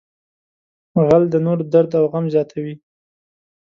[1.07, 2.75] غل د نورو درد او غم زیاتوي